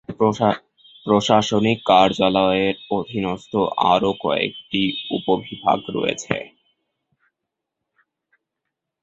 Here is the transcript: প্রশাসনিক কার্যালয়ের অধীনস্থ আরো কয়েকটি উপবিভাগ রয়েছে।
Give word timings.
প্রশাসনিক 1.05 1.77
কার্যালয়ের 1.85 2.75
অধীনস্থ 2.91 3.51
আরো 3.91 4.11
কয়েকটি 4.23 4.81
উপবিভাগ 5.17 5.79
রয়েছে। 5.97 6.37